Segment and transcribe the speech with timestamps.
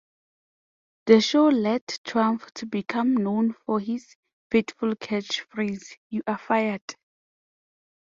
[1.05, 4.15] The show led Trump to become known for his
[4.49, 6.81] fateful catch phrase "You're Fired!".